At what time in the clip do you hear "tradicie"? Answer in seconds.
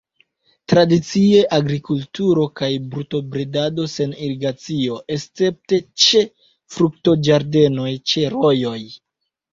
0.71-1.41